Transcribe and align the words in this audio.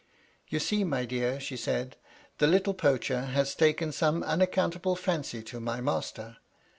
"You 0.47 0.57
see, 0.57 0.83
my 0.83 1.05
dear," 1.05 1.39
she 1.39 1.55
said, 1.55 1.95
"the 2.39 2.47
little 2.47 2.73
poacher 2.73 3.21
has 3.25 3.53
taken 3.53 3.91
some 3.91 4.23
unaccountable 4.23 4.95
fancy 4.95 5.43
to 5.43 5.59
my 5.59 5.79
master." 5.79 6.37